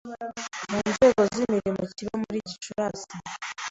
Mu 0.71 0.79
nzego 0.89 1.21
z’imirimo 1.33 1.83
kiba 1.95 2.15
muri 2.23 2.39
Gicurasi 2.49 3.13